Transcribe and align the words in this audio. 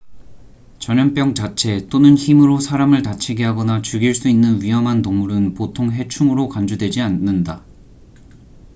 전염병 0.79 1.35
자체 1.35 1.85
또는 1.87 2.17
힘으로 2.17 2.59
사람을 2.59 3.03
다치게 3.03 3.43
하거나 3.43 3.83
죽일 3.83 4.15
수 4.15 4.29
있는 4.29 4.59
위험한 4.59 5.03
동물은 5.03 5.53
보통 5.53 5.91
해충으로 5.91 6.49
간주되지 6.49 7.01
않는다 7.01 7.63